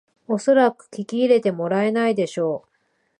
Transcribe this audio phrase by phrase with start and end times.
[0.27, 2.67] おそらく聞き入れてもらえないでしょう